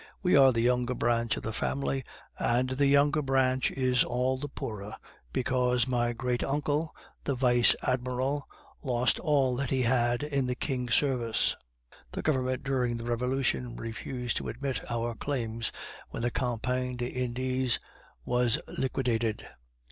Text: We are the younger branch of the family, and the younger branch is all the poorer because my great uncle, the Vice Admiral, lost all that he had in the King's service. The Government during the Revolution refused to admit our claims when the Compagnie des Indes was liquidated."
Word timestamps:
We 0.23 0.35
are 0.35 0.51
the 0.51 0.63
younger 0.63 0.95
branch 0.95 1.37
of 1.37 1.43
the 1.43 1.53
family, 1.53 2.03
and 2.39 2.71
the 2.71 2.87
younger 2.87 3.21
branch 3.21 3.69
is 3.69 4.03
all 4.03 4.39
the 4.39 4.47
poorer 4.47 4.95
because 5.31 5.85
my 5.87 6.11
great 6.11 6.43
uncle, 6.43 6.95
the 7.23 7.35
Vice 7.35 7.75
Admiral, 7.83 8.47
lost 8.81 9.19
all 9.19 9.55
that 9.57 9.69
he 9.69 9.83
had 9.83 10.23
in 10.23 10.47
the 10.47 10.55
King's 10.55 10.95
service. 10.95 11.55
The 12.13 12.23
Government 12.23 12.63
during 12.63 12.97
the 12.97 13.03
Revolution 13.05 13.75
refused 13.75 14.37
to 14.37 14.47
admit 14.49 14.81
our 14.89 15.13
claims 15.13 15.71
when 16.09 16.23
the 16.23 16.31
Compagnie 16.31 16.95
des 16.95 17.05
Indes 17.09 17.77
was 18.25 18.59
liquidated." 18.79 19.45